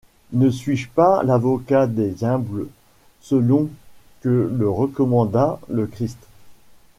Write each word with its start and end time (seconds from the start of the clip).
Ne 0.33 0.49
suis-je 0.49 0.89
pas 0.89 1.21
l'avocat 1.21 1.85
des 1.85 2.23
humbles 2.23 2.65
selon 3.19 3.69
que 4.21 4.51
le 4.51 4.67
recommanda 4.67 5.59
le 5.69 5.85
Christ? 5.85 6.17